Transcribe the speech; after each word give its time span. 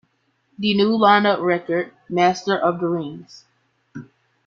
The 0.57 0.73
new 0.73 0.97
lineup 0.97 1.43
recorded 1.45 1.93
"Master 2.09 2.57
of 2.57 2.79
the 2.79 2.87
Rings". 2.89 3.45